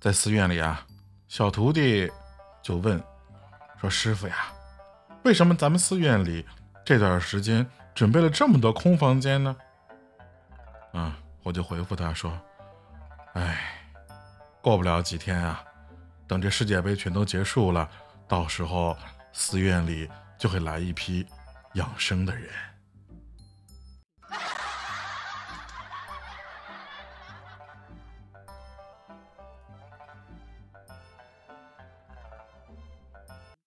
[0.00, 0.86] 在寺院里啊，
[1.26, 2.10] 小徒弟
[2.62, 3.02] 就问
[3.80, 4.52] 说：“师傅呀，
[5.24, 6.46] 为什么咱们寺院里
[6.84, 9.56] 这段时间准备了这么多空房间呢？”
[10.92, 12.38] 啊，我就回复他说
[13.34, 13.58] ：“哎，
[14.62, 15.64] 过不了几天啊，
[16.26, 17.88] 等这世界杯全都结束了，
[18.28, 18.96] 到时候
[19.32, 20.08] 寺院里
[20.38, 21.26] 就会来一批
[21.74, 22.48] 养生的人。”